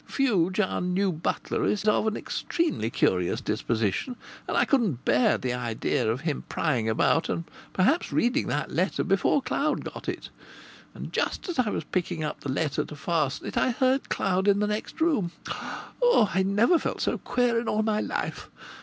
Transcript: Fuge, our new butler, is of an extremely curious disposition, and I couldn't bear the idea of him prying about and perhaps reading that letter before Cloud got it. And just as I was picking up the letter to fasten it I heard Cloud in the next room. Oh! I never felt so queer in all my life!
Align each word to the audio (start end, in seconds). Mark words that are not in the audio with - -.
Fuge, 0.09 0.57
our 0.59 0.81
new 0.81 1.11
butler, 1.11 1.63
is 1.67 1.87
of 1.87 2.07
an 2.07 2.17
extremely 2.17 2.89
curious 2.89 3.39
disposition, 3.39 4.15
and 4.47 4.57
I 4.57 4.65
couldn't 4.65 5.05
bear 5.05 5.37
the 5.37 5.53
idea 5.53 6.09
of 6.09 6.21
him 6.21 6.41
prying 6.49 6.89
about 6.89 7.29
and 7.29 7.43
perhaps 7.71 8.11
reading 8.11 8.47
that 8.47 8.71
letter 8.71 9.03
before 9.03 9.43
Cloud 9.43 9.83
got 9.85 10.09
it. 10.09 10.29
And 10.95 11.13
just 11.13 11.47
as 11.49 11.59
I 11.59 11.69
was 11.69 11.83
picking 11.83 12.23
up 12.23 12.39
the 12.39 12.49
letter 12.51 12.83
to 12.83 12.95
fasten 12.95 13.45
it 13.47 13.57
I 13.59 13.69
heard 13.69 14.09
Cloud 14.09 14.47
in 14.47 14.57
the 14.59 14.65
next 14.65 14.99
room. 15.01 15.33
Oh! 16.01 16.31
I 16.33 16.41
never 16.41 16.79
felt 16.79 17.01
so 17.01 17.19
queer 17.19 17.59
in 17.61 17.67
all 17.69 17.83
my 17.83 17.99
life! 18.01 18.49